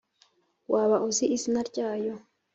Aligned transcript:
waba 0.73 0.97
uzi 1.07 1.25
izina 1.35 1.61
ryayo? 1.69 2.15